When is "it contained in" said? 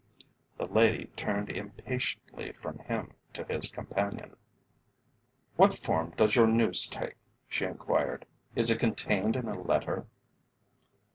8.71-9.47